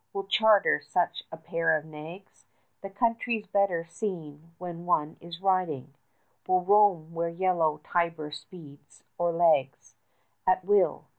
[0.13, 2.45] We'll charter such a pair of nags!
[2.81, 5.93] The country's better seen when one is riding:
[6.39, 9.93] 50 We'll roam where yellow Tiber speeds or lags
[10.47, 11.05] At will.